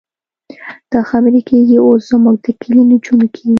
دا 0.91 1.01
خبرې 1.09 1.41
کېږي 1.49 1.77
اوس 1.81 2.01
زموږ 2.11 2.35
د 2.43 2.45
کلي 2.61 2.83
نجونو 2.91 3.27
کې. 3.35 3.45